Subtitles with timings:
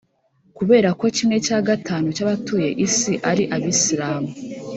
[0.57, 4.31] kubera ko kimwe cya gatanu cy’abatuye isi ari abisilamu